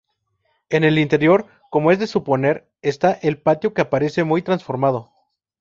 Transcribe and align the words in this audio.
En 0.71 0.83
el 0.83 0.97
interior, 0.97 1.45
como 1.69 1.91
es 1.91 1.99
de 1.99 2.07
suponer, 2.07 2.67
está 2.81 3.11
el 3.21 3.39
patio 3.39 3.75
que 3.75 3.81
aparece 3.81 4.23
muy 4.23 4.41
transformado. 4.41 5.11